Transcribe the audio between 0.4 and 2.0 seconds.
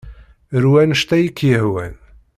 Ru anect ay ak-yehwan.